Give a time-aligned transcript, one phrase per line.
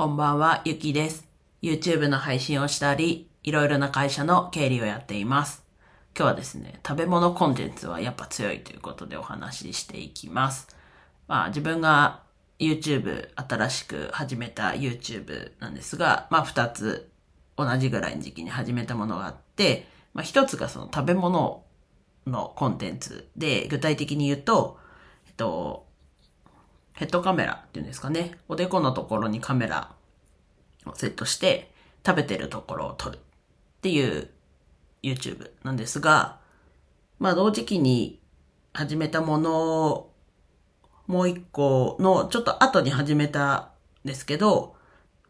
[0.00, 1.28] こんばんは、ゆきです。
[1.60, 5.62] YouTube の配信をしたり、いろいろな会社の経理をやっています。
[6.16, 10.74] 今日はですね、食べ物コンテンツはやっぱ強いということでお話ししていきます。
[11.28, 12.22] まあ自分が
[12.58, 17.10] YouTube、新しく始めた YouTube なんですが、まあ二つ
[17.58, 21.62] 同じぐらいの時期に始めたものがあって、まあ一つがその食べ物
[22.26, 24.78] のコンテンツで、具体的に言うと、
[25.26, 25.89] えっと、
[27.00, 28.36] ヘッドカメラっていうんですかね。
[28.46, 29.90] おでこのところにカメラ
[30.84, 31.72] をセットして
[32.06, 33.20] 食べてるところを撮るっ
[33.80, 34.28] ていう
[35.02, 36.40] YouTube なんですが、
[37.18, 38.20] まあ同時期に
[38.74, 40.12] 始めたものを
[41.06, 43.70] もう一個のちょっと後に始めた
[44.04, 44.76] んですけど、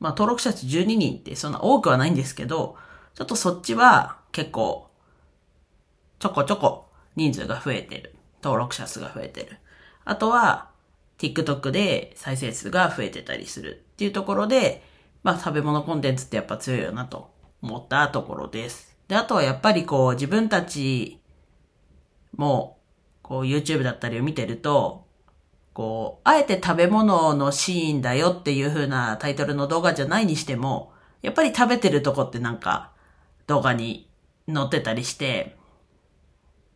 [0.01, 2.77] まあ登録者数12人ってそんな多くはないんですけど、
[3.15, 4.91] ちょっとそっちは結構
[6.19, 8.17] ちょこちょこ人数が増えてる。
[8.43, 9.59] 登録者数が増えてる。
[10.05, 10.70] あとは、
[11.21, 14.83] TikTok で再生数が増えてたりするっていうところで、
[15.23, 18.97] まあ食べ物コンテンツってやっぱ強いよなと思ったところです。
[19.07, 21.21] で、あとはやっぱりこう自分たち
[22.37, 22.79] も
[23.23, 25.07] こう YouTube だったりを見てると、
[25.73, 32.93] こう、あえて食べ物のシーンだよっていう風なタイトルの動画じゃないにしても、やっぱり食べてるとこってなんか
[33.47, 34.11] 動画に
[34.53, 35.57] 載ってたりして、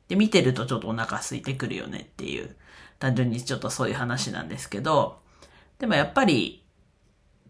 [0.09, 2.57] で、見てるとちょっとお腹空いてくるよねっていう、
[2.99, 5.19] 単純にちょっとそういう話なんですけど、
[5.79, 6.65] でもやっぱり、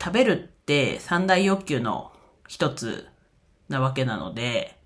[0.02, 2.12] 食べるって三大欲求の
[2.48, 3.06] 一つ
[3.68, 4.78] なわけなので、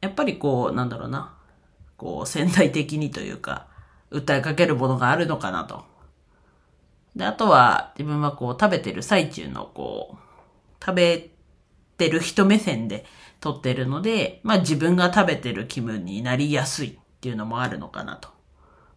[0.00, 1.34] やっぱりこう、なんだろうな、
[1.96, 3.68] こう、潜在的にというか、
[4.10, 5.84] 訴えかけるものがあるのかなと。
[7.16, 11.30] で、あとは、自分はこう、食べてる最中のこう、食べ
[11.96, 13.06] てる人目線で
[13.44, 18.30] 撮ってるので、まあ自分が食べてる気分になりやすいっていうのもあるのかなと。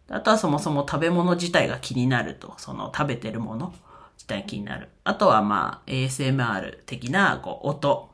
[0.08, 3.74] あとはそもそも食べ物自体が気になると、その食べてるもの
[4.16, 4.88] 自体気になる。
[5.04, 8.08] あとはまあ ASMR 的なこう音。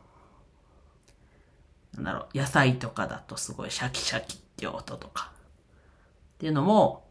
[1.95, 5.31] なんだろう、野菜とかだとすごいシャキシャキっていう音とか。
[6.35, 7.05] っていうのも、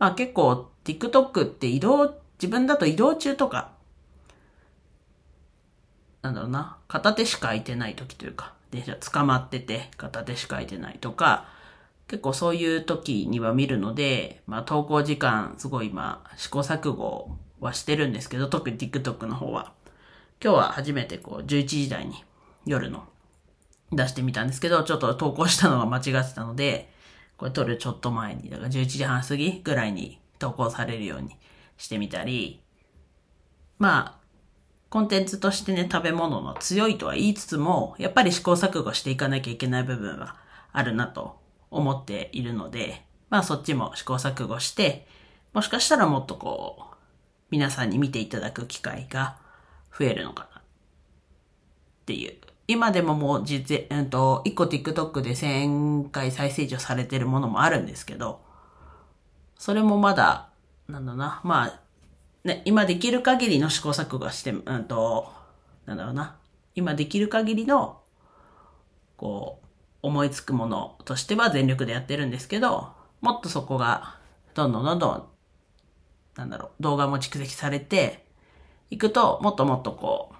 [0.00, 3.70] まあ結構 TikTok って移動、自分だと移動中とか、
[6.22, 11.46] なんだろうな、片手しか空いてない時というか、電車捕まってて片手しか空いてないとか、
[12.08, 19.72] 結構そういう時には見るので、まあ投稿時間すごい今試行錯誤はしてるんですけど、特に TikTok の方は。
[20.42, 22.24] 今日は初めてこう11時台に
[22.66, 23.04] 夜の
[23.92, 26.92] 出してみたんですけど、ちょっと投稿したのが間違ってたので、
[27.36, 31.36] これ撮るちょっと前に、だから11時半過ぎぐらいに投稿されるように
[31.76, 32.62] してみたり、
[33.78, 34.21] まあ、
[34.92, 40.36] コンテンツとしてね、食べ物の強いとは言いつつも、やっぱり試行錯誤していかなきゃいけない部分は
[40.70, 45.06] あるなと思っているので、まあそっちも試行錯誤して、
[45.54, 46.96] もしかしたらもっとこう、
[47.50, 49.38] 皆さんに見ていただく機会が
[49.98, 50.62] 増えるのかなっ
[52.04, 52.34] ていう。
[52.68, 58.42] 今でももう実、えっと、1個 TikTok で1000回再生上されてるものもあるんですけど、
[59.56, 60.50] それもまだ、
[60.86, 61.81] なんだな、まあ、
[62.44, 65.32] ね、今できる限りの試行錯誤して、うんと、
[65.86, 66.36] なんだろうな。
[66.74, 68.00] 今できる限りの、
[69.16, 69.66] こう、
[70.02, 74.18] 思いつくものとしては全力でやってるんですけど、もっとそこが、
[74.54, 75.28] どんどんどんどん、
[76.36, 78.26] なんだろう、動画も蓄積されて
[78.90, 80.34] いくと、もっともっとこう、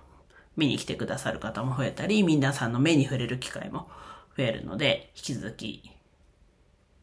[0.56, 3.88] 見に来てくださる方も増えたり、皆さんの目に触れる機会も
[4.36, 5.90] 増えるので、引き続き、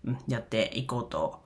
[0.04, 1.42] うん、やっていこうと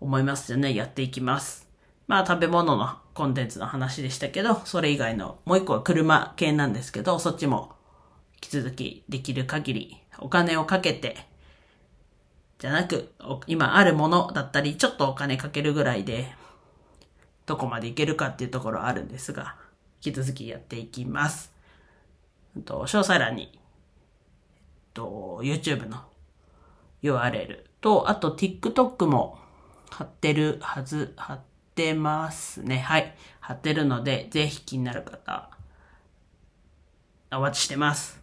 [0.00, 0.74] 思いますよね。
[0.74, 1.65] やっていきます。
[2.06, 7.74] まあ食べ物のコンテンツの話でしたけど、それ以外のもう一個は車系なんですけど、そっちも
[8.34, 11.16] 引き続きできる限りお金をかけて、
[12.58, 13.12] じゃなく、
[13.46, 16.34] 今あるものだったり、ちょっとお金かけるぐらいで、
[17.44, 19.56] どこまでいけるかっていうところあるんですが、
[20.04, 21.52] 引き続きやっていきます。
[22.64, 23.60] と詳細欄に、
[24.94, 26.04] と、YouTube の
[27.02, 29.38] URL と、あと TikTok も
[29.90, 31.40] 貼ってるはず、貼
[31.76, 32.78] ってますね。
[32.78, 33.14] はい。
[33.40, 35.50] 貼ってるので、ぜひ気になる方、
[37.30, 38.18] お待ちしてます。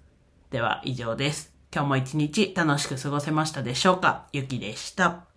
[0.50, 1.54] では以上です。
[1.72, 4.26] 今日も一日楽しく過ごせましたでしょうか？
[4.34, 5.33] ゆきでした。